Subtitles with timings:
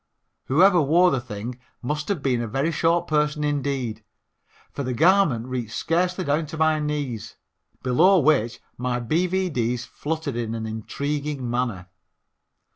[0.45, 4.03] Whoever wore the thing must have been a very short person indeed,
[4.71, 7.35] for the garment reached scarcely down to my knees,
[7.83, 11.85] below which my B.V.D.'s fluttered in an intriguing manner.